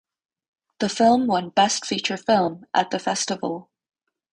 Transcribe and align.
The 0.79 0.89
film 0.89 1.27
won 1.27 1.49
Best 1.51 1.85
Feature 1.85 2.17
Film 2.17 2.65
at 2.73 2.89
the 2.89 2.97
festival. 2.97 3.69